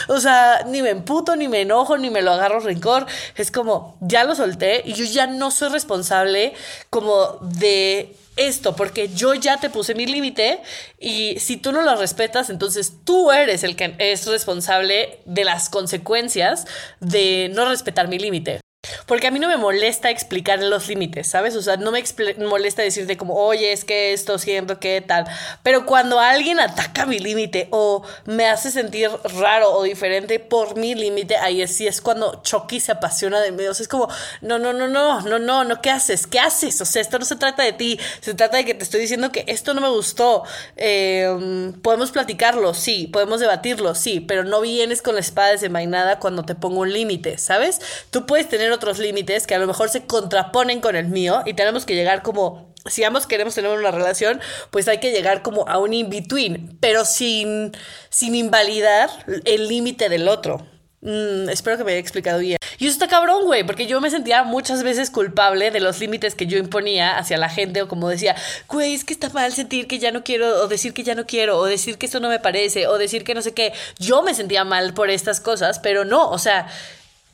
O 0.09 0.21
sea, 0.21 0.65
ni 0.67 0.83
me 0.83 0.91
emputo, 0.91 1.37
ni 1.37 1.49
me 1.49 1.63
enojo, 1.63 1.99
ni 1.99 2.11
me 2.11 2.23
lo 2.23 2.33
agarro 2.33 2.61
rencor. 2.61 3.07
Es 3.37 3.51
como, 3.51 3.97
ya 4.01 4.25
lo 4.25 4.35
solté 4.35 4.83
y 4.85 4.93
yo 4.95 5.05
ya 5.05 5.27
no 5.27 5.51
soy 5.51 5.69
responsable 5.69 6.55
como 6.91 7.39
de 7.41 8.15
esto, 8.37 8.77
porque 8.77 9.09
yo 9.09 9.35
ya 9.35 9.59
te 9.59 9.71
puse 9.71 9.95
mi 9.95 10.07
límite 10.07 10.61
y 11.01 11.39
si 11.41 11.57
tú 11.57 11.73
no 11.73 11.83
lo 11.83 11.97
respetas, 11.97 12.51
entonces 12.51 12.93
tú 13.05 13.31
eres 13.33 13.65
el 13.65 13.77
que 13.77 13.95
es 13.99 14.27
responsable 14.27 15.21
de 15.25 15.45
las 15.45 15.71
consecuencias 15.71 16.67
de 17.01 17.51
no 17.55 17.69
respetar 17.69 18.09
mi 18.09 18.19
límite. 18.19 18.61
Porque 19.07 19.27
a 19.27 19.31
mí 19.31 19.39
no 19.39 19.49
me 19.49 19.57
molesta 19.57 20.11
explicar 20.11 20.63
los 20.63 20.89
límites, 20.89 21.29
¿sabes? 21.29 21.57
O 21.57 21.63
sea, 21.63 21.77
no 21.77 21.93
me 21.93 22.03
molesta 22.47 22.83
decirte 22.83 23.17
como, 23.17 23.35
oye, 23.35 23.73
es 23.73 23.85
que 23.85 24.13
esto 24.13 24.39
siento 24.39 24.79
que 24.79 25.01
tal. 25.01 25.25
Pero 25.63 25.87
cuando 25.87 26.21
alguien 26.21 26.61
ataca 26.61 27.07
mi 27.07 27.19
límite 27.19 27.69
o 27.71 28.03
me 28.25 28.47
hace 28.47 28.71
sentir 28.71 29.11
raro 29.39 29.73
o 29.73 29.83
diferente 29.83 30.39
por 30.39 30.77
mi 30.77 30.95
límite, 30.95 31.37
ahí 31.37 31.67
sí 31.69 31.87
es 31.87 32.01
cuando 32.01 32.43
Chucky 32.43 32.81
se 32.81 32.93
apasiona 32.93 33.41
de 33.41 33.53
mí. 33.53 33.65
O 33.67 33.75
sea, 33.75 33.85
es 33.85 33.89
como, 33.89 34.09
no, 34.41 34.59
no, 34.59 34.73
no, 34.73 34.89
no, 34.89 35.21
no, 35.23 35.39
no, 35.39 35.65
no, 35.65 35.81
¿qué 35.81 35.91
haces? 35.91 36.27
¿Qué 36.27 36.39
haces? 36.39 36.81
O 36.81 36.85
sea, 36.85 37.03
esto 37.03 37.19
no 37.19 37.25
se 37.25 37.37
trata 37.37 37.63
de 37.63 37.73
ti, 37.73 37.99
se 38.21 38.35
trata 38.35 38.57
de 38.57 38.65
que 38.65 38.75
te 38.75 38.85
estoy 38.85 39.01
diciendo 39.01 39.33
que 39.33 39.45
esto 39.49 39.75
no 39.75 39.81
me 39.81 39.89
gustó. 39.89 40.45
Em, 40.77 41.73
podemos 41.81 42.11
platicarlo, 42.11 42.75
sí, 42.75 43.09
podemos 43.13 43.41
debatirlo, 43.41 43.95
sí, 43.95 44.21
pero 44.21 44.45
no 44.45 44.61
vienes 44.61 45.03
con 45.03 45.15
la 45.15 45.21
espada 45.21 45.51
desenvainada 45.51 46.19
cuando 46.19 46.45
te 46.45 46.55
pongo 46.55 46.81
un 46.81 46.93
límite, 46.93 47.39
¿sabes? 47.39 47.81
Tú 48.11 48.27
puedes 48.27 48.49
tener 48.49 48.73
otros 48.77 48.99
límites 48.99 49.47
que 49.47 49.55
a 49.55 49.59
lo 49.59 49.67
mejor 49.67 49.89
se 49.89 50.07
contraponen 50.07 50.81
con 50.81 50.97
el 50.97 51.09
mío 51.09 51.43
y 51.45 51.55
tenemos 51.55 51.85
que 51.85 51.95
llegar 51.95 52.23
como 52.23 52.75
si 52.89 53.05
ambos 53.05 53.27
queremos 53.27 53.55
tener 53.55 53.77
una 53.77 53.91
relación, 53.91 54.41
pues 54.71 54.89
hay 54.89 54.99
que 54.99 55.11
llegar 55.11 55.43
como 55.43 55.69
a 55.69 55.79
un 55.79 55.93
in-between, 55.93 56.79
pero 56.81 57.05
sin, 57.05 57.73
sin 58.11 58.35
invalidar 58.35 59.11
el 59.45 59.69
límite 59.69 60.09
del 60.09 60.29
otro. 60.29 60.67
Mm, 61.03 61.49
espero 61.51 61.77
que 61.77 61.85
me 61.85 61.93
haya 61.93 62.01
explicado 62.01 62.41
bien. 62.41 62.59
Y 62.79 62.87
eso 62.87 62.93
está 62.93 63.07
cabrón, 63.07 63.45
güey, 63.45 63.65
porque 63.65 63.87
yo 63.87 64.01
me 64.01 64.11
sentía 64.11 64.43
muchas 64.43 64.83
veces 64.83 65.11
culpable 65.11 65.71
de 65.71 65.81
los 65.81 66.01
límites 66.01 66.35
que 66.35 66.47
yo 66.47 66.59
imponía 66.59 67.17
hacia 67.19 67.39
la 67.39 67.49
gente, 67.49 67.83
o 67.83 67.89
como 67.89 68.09
decía, 68.09 68.35
güey, 68.69 68.95
es 68.95 69.05
que 69.05 69.13
está 69.13 69.29
mal 69.31 69.53
sentir 69.53 69.87
que 69.87 69.99
ya 69.99 70.11
no 70.11 70.25
quiero, 70.25 70.63
o 70.63 70.69
decir 70.69 70.93
que 70.95 71.05
ya 71.05 71.15
no 71.15 71.27
quiero, 71.27 71.59
o 71.59 71.65
decir 71.65 71.97
que 71.99 72.07
esto 72.07 72.21
no 72.21 72.29
me 72.29 72.41
parece, 72.41 72.87
o 72.89 72.99
decir 72.99 73.25
que 73.25 73.35
no 73.35 73.43
sé 73.43 73.53
qué. 73.53 73.73
Yo 73.99 74.23
me 74.23 74.35
sentía 74.35 74.65
mal 74.65 74.95
por 74.95 75.11
estas 75.11 75.41
cosas, 75.41 75.79
pero 75.79 76.05
no, 76.05 76.29
o 76.31 76.39
sea, 76.39 76.67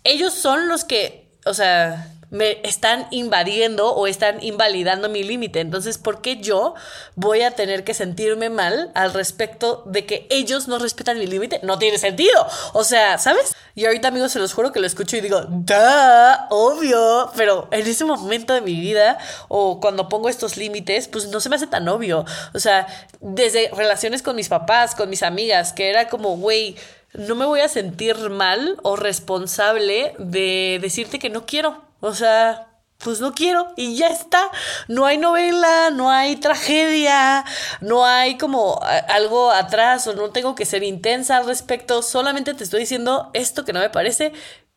ellos 0.04 0.34
son 0.34 0.68
los 0.68 0.84
que 0.84 1.22
o 1.44 1.54
sea, 1.54 2.08
me 2.32 2.61
están 2.64 3.08
invadiendo 3.11 3.94
o 3.94 4.06
están 4.06 4.42
invalidando 4.42 5.11
mi 5.11 5.22
límite. 5.22 5.61
Entonces, 5.61 5.99
¿por 5.99 6.22
qué 6.22 6.38
yo 6.38 6.75
voy 7.14 7.42
a 7.42 7.50
tener 7.50 7.84
que 7.84 7.92
sentirme 7.92 8.49
mal 8.49 8.90
al 8.94 9.12
respecto 9.12 9.82
de 9.84 10.06
que 10.06 10.26
ellos 10.30 10.66
no 10.66 10.78
respetan 10.78 11.18
mi 11.18 11.26
límite? 11.26 11.61
No 11.62 11.78
tiene 11.78 11.99
sentido. 11.99 12.46
O 12.72 12.84
sea, 12.84 13.18
¿sabes? 13.18 13.54
Y 13.75 13.84
ahorita, 13.84 14.08
amigos, 14.08 14.32
se 14.32 14.38
los 14.38 14.54
juro 14.54 14.72
que 14.72 14.80
lo 14.80 14.87
escucho 14.87 15.18
y 15.18 15.20
digo, 15.20 15.42
da, 15.46 16.46
obvio. 16.49 17.30
Pero 17.37 17.68
en 17.70 17.87
ese 17.87 18.06
momento 18.06 18.54
de 18.54 18.62
mi 18.62 18.80
vida 18.80 19.18
o 19.49 19.78
cuando 19.78 20.08
pongo 20.08 20.30
estos 20.30 20.56
límites, 20.56 21.08
pues 21.08 21.28
no 21.28 21.38
se 21.38 21.50
me 21.50 21.56
hace 21.56 21.66
tan 21.66 21.87
obvio. 21.87 22.25
O 22.54 22.58
sea, 22.61 22.87
desde 23.20 23.70
relaciones 23.76 24.22
con 24.22 24.37
mis 24.37 24.49
papás, 24.49 24.94
con 24.94 25.11
mis 25.11 25.22
amigas, 25.22 25.75
que 25.75 25.90
era 25.90 26.08
como, 26.08 26.38
güey, 26.38 26.76
no 27.14 27.35
me 27.35 27.47
voy 27.47 27.61
a 27.61 27.69
sentir 27.69 28.31
mal 28.31 28.78
o 28.83 28.97
responsable 28.97 30.14
de 30.19 30.78
decirte 30.81 31.19
que 31.19 31.31
no 31.31 31.47
quiero. 31.47 31.83
O 32.00 32.14
sea, 32.14 32.69
pues 32.99 33.21
no 33.21 33.35
quiero 33.35 33.69
y 33.76 33.97
ya 33.97 34.09
está. 34.09 34.50
No 34.88 35.04
hay 35.04 35.19
novela, 35.19 35.90
no 35.90 36.11
hay 36.11 36.37
tragedia, 36.37 37.45
no 37.81 38.04
hay 38.04 38.38
como 38.38 38.81
algo 39.09 39.50
atrás 39.50 40.07
o 40.07 40.14
no 40.14 40.31
tengo 40.31 40.54
que 40.54 40.64
ser 40.64 40.83
intensa 40.83 41.37
al 41.37 41.47
respecto. 41.47 42.02
Solamente 42.02 42.54
te 42.54 42.64
estoy 42.64 42.81
diciendo 42.81 43.31
esto 43.35 43.64
que 43.64 43.73
no 43.73 43.81
me 43.81 43.90
parece 43.90 44.33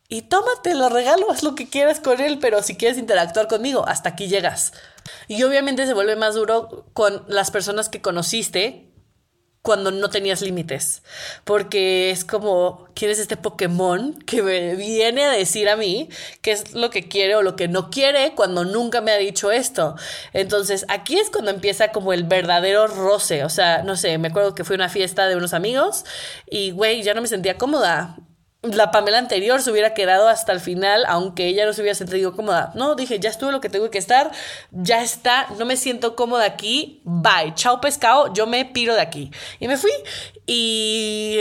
y 0.08 0.22
tómate, 0.22 0.74
lo 0.74 0.88
regalo, 0.88 1.30
haz 1.32 1.42
lo 1.42 1.56
que 1.56 1.68
quieras 1.68 1.98
con 1.98 2.20
él, 2.20 2.38
pero 2.38 2.62
si 2.62 2.76
quieres 2.76 2.96
interactuar 2.96 3.48
conmigo, 3.48 3.84
hasta 3.88 4.10
aquí 4.10 4.28
llegas. 4.28 4.72
Y 5.26 5.42
obviamente 5.42 5.86
se 5.86 5.94
vuelve 5.94 6.14
más 6.14 6.34
duro 6.34 6.86
con 6.92 7.24
las 7.26 7.50
personas 7.50 7.88
que 7.88 8.00
conociste 8.00 8.85
cuando 9.66 9.90
no 9.90 10.10
tenías 10.10 10.42
límites. 10.42 11.02
Porque 11.42 12.10
es 12.10 12.24
como, 12.24 12.86
¿quién 12.94 13.10
es 13.10 13.18
este 13.18 13.36
Pokémon 13.36 14.12
que 14.12 14.40
me 14.40 14.76
viene 14.76 15.24
a 15.24 15.32
decir 15.32 15.68
a 15.68 15.74
mí 15.74 16.08
qué 16.40 16.52
es 16.52 16.72
lo 16.72 16.88
que 16.90 17.08
quiere 17.08 17.34
o 17.34 17.42
lo 17.42 17.56
que 17.56 17.66
no 17.66 17.90
quiere 17.90 18.32
cuando 18.36 18.64
nunca 18.64 19.00
me 19.00 19.10
ha 19.10 19.16
dicho 19.16 19.50
esto? 19.50 19.96
Entonces, 20.32 20.86
aquí 20.88 21.18
es 21.18 21.30
cuando 21.30 21.50
empieza 21.50 21.88
como 21.88 22.12
el 22.12 22.22
verdadero 22.22 22.86
roce. 22.86 23.42
O 23.42 23.48
sea, 23.48 23.82
no 23.82 23.96
sé, 23.96 24.18
me 24.18 24.28
acuerdo 24.28 24.54
que 24.54 24.62
fue 24.62 24.76
una 24.76 24.88
fiesta 24.88 25.26
de 25.26 25.34
unos 25.34 25.52
amigos 25.52 26.04
y, 26.48 26.70
güey, 26.70 27.02
ya 27.02 27.14
no 27.14 27.20
me 27.20 27.26
sentía 27.26 27.58
cómoda 27.58 28.18
la 28.72 28.90
Pamela 28.90 29.18
anterior 29.18 29.62
se 29.62 29.70
hubiera 29.70 29.94
quedado 29.94 30.28
hasta 30.28 30.52
el 30.52 30.60
final, 30.60 31.04
aunque 31.08 31.46
ella 31.46 31.66
no 31.66 31.72
se 31.72 31.82
hubiera 31.82 31.94
sentido 31.94 32.34
cómoda. 32.34 32.72
No, 32.74 32.94
dije, 32.94 33.18
ya 33.20 33.30
estuve 33.30 33.52
lo 33.52 33.60
que 33.60 33.68
tengo 33.68 33.90
que 33.90 33.98
estar, 33.98 34.30
ya 34.70 35.02
está, 35.02 35.46
no 35.58 35.64
me 35.64 35.76
siento 35.76 36.16
cómoda 36.16 36.44
aquí, 36.44 37.00
bye, 37.04 37.52
chao 37.54 37.80
pescado, 37.80 38.32
yo 38.32 38.46
me 38.46 38.64
piro 38.64 38.94
de 38.94 39.00
aquí. 39.00 39.30
Y 39.60 39.68
me 39.68 39.76
fui 39.76 39.92
y... 40.46 41.40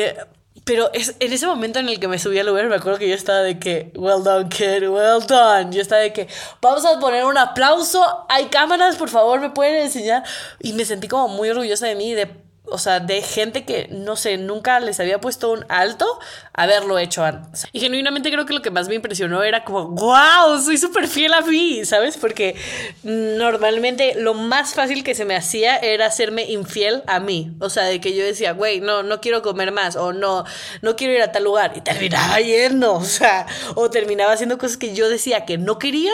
Pero 0.63 0.91
es, 0.93 1.15
en 1.19 1.31
ese 1.31 1.45
momento 1.45 1.77
en 1.77 1.87
el 1.89 1.99
que 1.99 2.07
me 2.07 2.17
subí 2.17 2.39
al 2.39 2.49
Uber, 2.49 2.67
me 2.67 2.77
acuerdo 2.77 2.97
que 2.97 3.07
yo 3.07 3.13
estaba 3.13 3.41
de 3.41 3.59
que, 3.59 3.91
well 3.95 4.23
done, 4.23 4.49
kid, 4.49 4.89
well 4.89 5.23
done. 5.27 5.71
Yo 5.71 5.79
estaba 5.79 6.01
de 6.01 6.11
que, 6.11 6.27
vamos 6.59 6.83
a 6.85 6.99
poner 6.99 7.23
un 7.23 7.37
aplauso, 7.37 8.03
hay 8.29 8.45
cámaras, 8.45 8.95
por 8.95 9.09
favor, 9.09 9.39
me 9.39 9.51
pueden 9.51 9.83
enseñar. 9.83 10.23
Y 10.59 10.73
me 10.73 10.83
sentí 10.83 11.07
como 11.07 11.27
muy 11.27 11.51
orgullosa 11.51 11.85
de 11.85 11.93
mí, 11.93 12.15
o 12.67 12.77
sea, 12.77 12.99
de 12.99 13.21
gente 13.21 13.63
que, 13.65 13.87
no 13.91 14.15
sé, 14.15 14.37
nunca 14.37 14.79
les 14.79 14.99
había 14.99 15.21
puesto 15.21 15.51
un 15.51 15.65
alto 15.69 16.05
haberlo 16.53 16.97
hecho 16.97 17.23
antes. 17.23 17.67
Y 17.71 17.79
genuinamente 17.79 18.31
creo 18.31 18.45
que 18.45 18.53
lo 18.53 18.61
que 18.61 18.71
más 18.71 18.87
me 18.87 18.95
impresionó 18.95 19.43
era 19.43 19.63
como, 19.63 19.89
wow, 19.89 20.59
soy 20.63 20.77
súper 20.77 21.07
fiel 21.07 21.33
a 21.33 21.41
mí, 21.41 21.85
¿sabes? 21.85 22.17
Porque 22.17 22.55
normalmente 23.03 24.15
lo 24.15 24.33
más 24.33 24.73
fácil 24.73 25.03
que 25.03 25.15
se 25.15 25.25
me 25.25 25.35
hacía 25.35 25.77
era 25.77 26.07
hacerme 26.07 26.43
infiel 26.45 27.03
a 27.07 27.19
mí. 27.19 27.55
O 27.59 27.69
sea, 27.69 27.83
de 27.83 28.01
que 28.01 28.15
yo 28.15 28.23
decía, 28.23 28.53
güey, 28.53 28.81
no, 28.81 29.03
no 29.03 29.21
quiero 29.21 29.41
comer 29.41 29.71
más 29.71 29.95
o 29.95 30.13
no, 30.13 30.45
no 30.81 30.95
quiero 30.95 31.13
ir 31.13 31.21
a 31.21 31.31
tal 31.31 31.43
lugar. 31.43 31.73
Y 31.75 31.81
terminaba 31.81 32.39
yendo, 32.39 32.93
o 32.93 33.03
sea, 33.03 33.45
o 33.75 33.89
terminaba 33.89 34.33
haciendo 34.33 34.57
cosas 34.57 34.77
que 34.77 34.93
yo 34.93 35.09
decía 35.09 35.45
que 35.45 35.57
no 35.57 35.77
quería 35.77 36.13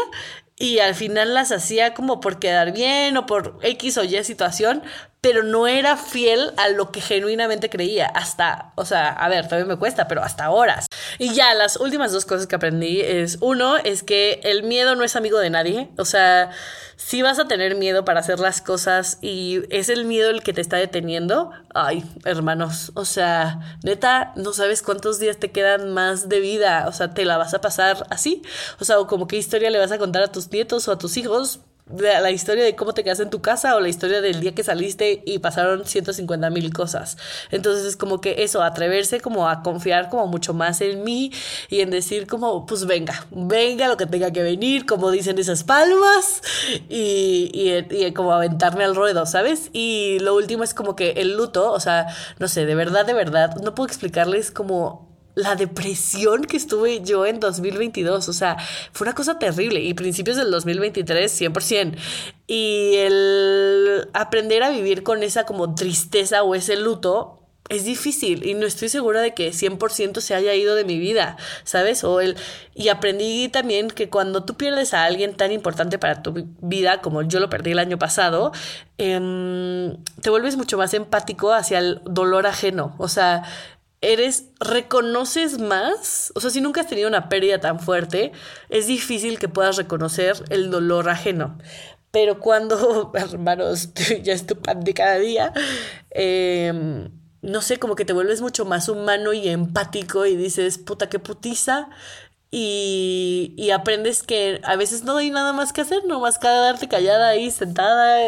y 0.62 0.77
al 0.77 0.93
final 0.93 1.34
las 1.34 1.51
hacía 1.51 1.96
como 1.96 2.20
por 2.20 2.38
quedar 2.38 2.72
bien 2.72 3.17
o 3.17 3.25
por 3.25 3.58
X 3.63 3.98
o 3.98 4.03
Y 4.03 4.24
situación, 4.24 4.84
pero 5.22 5.44
no 5.44 5.68
era 5.68 5.98
fiel 5.98 6.51
a 6.58 6.70
lo 6.70 6.92
que 6.92 7.00
genuinamente 7.00 7.70
creía 7.70 8.08
hasta, 8.08 8.74
o 8.75 8.86
sea, 8.86 9.10
a 9.10 9.30
ver, 9.30 9.46
todavía 9.46 9.68
me 9.68 9.78
cuesta, 9.78 10.08
pero 10.08 10.24
hasta 10.24 10.50
horas. 10.50 10.88
Y 11.20 11.34
ya, 11.36 11.54
las 11.54 11.78
últimas 11.78 12.12
dos 12.12 12.25
cosas 12.25 12.48
que 12.48 12.56
aprendí 12.56 13.01
es, 13.01 13.38
uno, 13.40 13.78
es 13.78 14.01
que 14.01 14.42
el 14.44 14.63
miedo 14.63 14.96
no 14.96 15.04
es 15.04 15.16
amigo 15.16 15.38
de 15.38 15.51
nadie, 15.51 15.92
o 15.98 16.06
sea, 16.06 16.50
si 16.96 17.22
vas 17.22 17.38
a 17.38 17.48
tener 17.48 17.75
miedo 17.75 18.04
para 18.04 18.20
hacer 18.20 18.40
las 18.40 18.62
cosas 18.62 19.20
y 19.22 19.62
es 19.70 19.90
el 19.90 20.06
miedo 20.06 20.32
el 20.32 20.42
que 20.42 20.54
te 20.54 20.62
está 20.62 20.78
deteniendo, 20.78 21.51
ay, 21.74 22.04
hermanos, 22.25 22.92
o 22.96 23.06
sea, 23.06 23.78
neta, 23.84 24.34
no 24.36 24.54
sabes 24.54 24.82
cuántos 24.82 25.20
días 25.20 25.38
te 25.38 25.51
quedan 25.51 25.92
más 25.94 26.30
de 26.30 26.40
vida, 26.40 26.86
o 26.88 26.92
sea, 26.94 27.13
te 27.13 27.25
la 27.25 27.38
vas 27.38 27.54
a 27.54 27.62
pasar 27.62 28.08
así, 28.10 28.42
o 28.80 28.86
sea, 28.86 29.00
o 29.00 29.06
como 29.06 29.28
qué 29.28 29.36
historia 29.36 29.70
le 29.70 29.78
vas 29.78 29.92
a 29.92 30.00
contar 30.00 30.24
a 30.24 30.32
tus 30.32 30.51
nietos 30.51 30.88
o 30.88 30.92
a 30.92 30.98
tus 30.98 31.18
hijos 31.18 31.60
la 31.98 32.32
historia 32.32 32.64
de 32.64 32.76
cómo 32.76 32.94
te 32.94 33.04
quedaste 33.04 33.24
en 33.24 33.30
tu 33.30 33.42
casa 33.42 33.76
o 33.76 33.80
la 33.80 33.90
historia 33.90 34.22
del 34.22 34.40
día 34.40 34.54
que 34.54 34.64
saliste 34.64 35.24
y 35.26 35.40
pasaron 35.40 35.86
150 35.86 36.50
mil 36.50 36.74
cosas. 36.74 37.18
Entonces 37.52 37.86
es 37.86 37.98
como 37.98 38.22
que 38.22 38.44
eso, 38.44 38.64
atreverse 38.64 39.20
como 39.20 39.48
a 39.48 39.62
confiar 39.64 40.10
como 40.10 40.28
mucho 40.28 40.54
más 40.54 40.82
en 40.82 41.04
mí 41.04 41.32
y 41.70 41.82
en 41.82 41.90
decir 41.90 42.28
como, 42.28 42.66
pues 42.66 42.86
venga, 42.86 43.26
venga 43.32 43.88
lo 43.88 43.98
que 43.98 44.06
tenga 44.06 44.32
que 44.32 44.44
venir, 44.44 44.86
como 44.86 45.12
dicen 45.12 45.38
esas 45.38 45.64
palmas 45.64 46.42
y, 46.90 47.52
y, 47.54 48.06
y 48.06 48.12
como 48.14 48.34
aventarme 48.34 48.84
al 48.84 48.96
ruedo, 48.96 49.26
¿sabes? 49.26 49.70
Y 49.74 50.20
lo 50.20 50.36
último 50.36 50.64
es 50.64 50.74
como 50.74 50.96
que 50.96 51.12
el 51.18 51.36
luto, 51.36 51.72
o 51.72 51.80
sea, 51.80 52.08
no 52.40 52.48
sé, 52.48 52.66
de 52.66 52.76
verdad, 52.76 53.06
de 53.06 53.14
verdad, 53.14 53.56
no 53.58 53.76
puedo 53.76 53.88
explicarles 53.88 54.52
como 54.52 55.11
la 55.36 55.56
depresión 55.56 56.44
que 56.46 56.58
estuve 56.58 57.02
yo 57.02 57.26
en 57.26 57.40
2022, 57.40 58.28
o 58.28 58.34
sea, 58.34 58.58
fue 58.92 59.06
una 59.06 59.16
cosa 59.16 59.40
terrible 59.40 59.82
y 59.82 59.94
principios 59.94 60.38
del 60.38 60.52
2023 60.52 61.42
100%. 61.42 61.96
Y 62.48 62.96
el 62.98 64.10
aprender 64.14 64.64
a 64.64 64.70
vivir 64.70 65.04
con 65.04 65.24
esa 65.24 65.46
como 65.46 65.76
tristeza 65.76 66.44
o 66.44 66.56
ese 66.56 66.76
luto 66.76 67.42
es 67.72 67.86
difícil 67.86 68.46
y 68.46 68.54
no 68.54 68.66
estoy 68.66 68.90
segura 68.90 69.22
de 69.22 69.34
que 69.34 69.52
100% 69.52 70.20
se 70.20 70.36
haya 70.36 70.54
ido 70.54 70.76
de 70.76 70.84
mi 70.84 71.00
vida, 71.00 71.38
¿sabes? 71.64 72.04
O 72.04 72.20
el 72.20 72.36
y 72.76 72.90
aprendí 72.90 73.48
también 73.48 73.90
que 73.90 74.10
cuando 74.10 74.44
tú 74.44 74.56
pierdes 74.58 74.94
a 74.94 75.06
alguien 75.06 75.36
tan 75.36 75.54
importante 75.54 75.98
para 75.98 76.22
tu 76.22 76.50
vida 76.62 77.02
como 77.02 77.22
yo 77.22 77.40
lo 77.40 77.50
perdí 77.50 77.72
el 77.72 77.80
año 77.80 77.98
pasado, 77.98 78.52
em, 78.98 79.96
te 80.22 80.30
vuelves 80.30 80.58
mucho 80.58 80.78
más 80.78 80.94
empático 80.94 81.54
hacia 81.54 81.80
el 81.80 82.02
dolor 82.06 82.46
ajeno, 82.46 82.94
o 82.98 83.08
sea, 83.08 83.44
eres, 84.01 84.46
reconoces 84.60 85.60
más, 85.60 86.34
o 86.36 86.41
sea, 86.41 86.50
si 86.50 86.60
nunca 86.60 86.81
has 86.81 86.88
tenido 86.88 87.08
una 87.08 87.29
pérdida 87.29 87.60
tan 87.60 87.79
fuerte, 87.79 88.31
es 88.70 88.88
difícil 88.88 89.39
que 89.39 89.48
puedas 89.48 89.77
reconocer 89.77 90.43
el 90.50 90.72
dolor 90.72 91.08
ajeno. 91.10 91.58
Pero 92.12 92.39
cuando, 92.39 93.12
hermanos, 93.15 93.89
ya 94.24 94.34
es 94.34 94.46
tu 94.46 94.58
pan 94.58 94.84
de 94.84 94.93
cada 94.93 95.17
día, 95.17 95.53
em, 96.10 97.12
no 97.41 97.62
sé, 97.62 97.77
como 97.77 97.96
que 97.96 98.05
te 98.05 98.13
vuelves 98.13 98.41
mucho 98.41 98.65
más 98.65 98.89
humano 98.89 99.34
y 99.34 99.48
empático 99.48 100.25
y 100.25 100.36
dices, 100.36 100.77
puta, 100.77 101.10
qué 101.10 101.20
putiza. 101.20 101.89
Y, 102.53 103.53
y 103.58 103.72
aprendes 103.72 104.24
que 104.24 104.60
a 104.65 104.75
veces 104.75 105.03
no 105.03 105.17
hay 105.17 105.31
nada 105.31 105.53
más 105.53 105.72
que 105.72 105.81
hacer, 105.81 106.03
no 106.05 106.20
más 106.20 106.38
que 106.38 106.48
darte 106.48 106.89
callada 106.89 107.29
ahí, 107.29 107.50
sentada, 107.50 108.20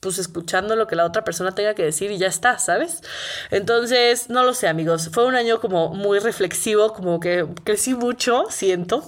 pues 0.00 0.18
escuchando 0.18 0.76
lo 0.76 0.86
que 0.86 0.94
la 0.94 1.04
otra 1.04 1.24
persona 1.24 1.54
tenga 1.54 1.74
que 1.74 1.82
decir 1.82 2.10
y 2.12 2.18
ya 2.18 2.28
está, 2.28 2.58
¿sabes? 2.58 3.02
Entonces, 3.50 4.30
no 4.30 4.44
lo 4.44 4.54
sé, 4.54 4.68
amigos. 4.68 5.10
Fue 5.12 5.24
un 5.26 5.34
año 5.34 5.60
como 5.60 5.88
muy 5.88 6.20
reflexivo, 6.20 6.92
como 6.92 7.18
que 7.18 7.46
crecí 7.64 7.94
mucho, 7.94 8.44
siento. 8.48 9.02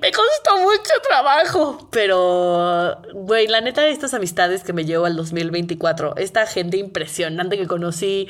Me 0.00 0.10
costó 0.10 0.58
mucho 0.58 0.92
trabajo, 1.06 1.88
pero, 1.90 3.02
güey, 3.12 3.46
la 3.46 3.60
neta 3.60 3.82
de 3.82 3.90
estas 3.90 4.14
amistades 4.14 4.62
que 4.62 4.72
me 4.72 4.86
llevo 4.86 5.04
al 5.04 5.16
2024, 5.16 6.16
esta 6.16 6.46
gente 6.46 6.78
impresionante 6.78 7.58
que 7.58 7.66
conocí 7.66 8.28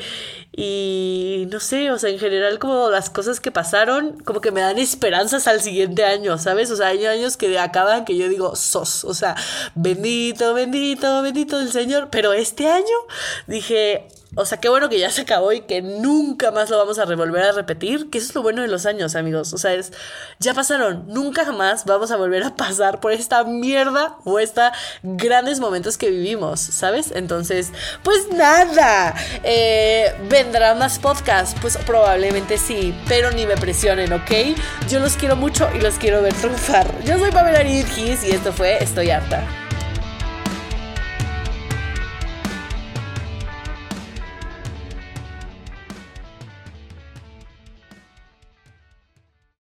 y 0.51 1.47
no 1.51 1.61
sé, 1.61 1.93
o 1.93 1.99
sea, 1.99 2.11
en 2.11 2.19
general 2.19 2.59
como 2.59 2.91
las 2.91 3.11
cosas 3.11 3.41
que 3.41 3.53
pasaron, 3.53 4.19
como 4.25 4.41
que 4.41 4.51
me 4.51 4.61
dan 4.61 4.79
esperanzas 4.79 5.47
al 5.47 5.61
siguiente 5.61 6.05
año, 6.05 6.37
¿sabes? 6.37 6.71
O 6.73 6.77
sea, 6.77 6.89
hay 6.89 7.07
años 7.07 7.37
que 7.37 7.59
acaban 7.59 8.05
que 8.05 8.17
yo 8.17 8.29
digo, 8.29 8.57
sos, 8.57 9.05
o 9.05 9.15
sea, 9.15 9.37
bendito, 9.77 10.53
bendito, 10.53 11.23
bendito 11.23 11.61
el 11.61 11.71
Señor 11.71 11.92
pero 12.11 12.33
este 12.33 12.69
año 12.69 12.97
dije, 13.47 14.09
o 14.35 14.47
sea, 14.47 14.59
qué 14.59 14.71
bueno 14.71 14.89
que 14.89 14.99
ya 14.99 15.11
se 15.11 15.23
acabó 15.23 15.53
y 15.53 15.61
que 15.61 15.83
nunca 15.83 16.51
más 16.51 16.71
lo 16.71 16.79
vamos 16.79 16.99
a 16.99 17.05
revolver 17.05 17.43
a 17.43 17.53
repetir, 17.53 18.09
que 18.09 18.17
eso 18.17 18.29
es 18.29 18.35
lo 18.35 18.43
bueno 18.43 18.63
de 18.63 18.69
los 18.69 18.87
años, 18.87 19.15
amigos. 19.15 19.53
O 19.53 19.59
sea, 19.59 19.75
es, 19.75 19.93
ya 20.39 20.55
pasaron, 20.55 21.05
nunca 21.09 21.45
jamás 21.45 21.85
vamos 21.85 22.11
a 22.11 22.17
volver 22.17 22.43
a 22.45 22.57
pasar 22.57 23.01
por 23.01 23.13
esta 23.13 23.45
mierda 23.45 24.17
o 24.25 24.39
esta 24.39 24.73
grandes 25.03 25.61
momentos 25.61 25.99
que 25.99 26.09
vivimos, 26.09 26.61
¿sabes? 26.61 27.13
Entonces, 27.15 27.73
pues 28.03 28.31
nada, 28.33 29.15
eh, 29.43 30.15
¿vendrá 30.31 30.75
más 30.75 30.99
podcast? 30.99 31.59
Pues 31.61 31.77
probablemente 31.77 32.57
sí, 32.57 32.99
pero 33.09 33.31
ni 33.33 33.45
me 33.45 33.57
presionen, 33.57 34.15
¿ok? 34.15 34.57
Yo 34.89 35.01
los 35.01 35.17
quiero 35.17 35.37
mucho 35.37 35.69
y 35.75 35.81
los 35.81 35.97
quiero 35.97 36.23
ver 36.23 36.33
triunfar. 36.33 36.91
Yo 37.05 37.19
soy 37.19 37.31
Pamela 37.33 37.63
Ridgis 37.63 38.25
y 38.25 38.31
esto 38.31 38.51
fue 38.53 38.83
Estoy 38.83 39.11
harta. 39.11 39.62